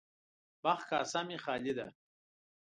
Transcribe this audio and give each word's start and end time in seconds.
بخت 0.63 0.85
کاسه 0.91 1.19
مې 1.27 1.37
خالي 1.43 1.73
ده. 1.77 1.87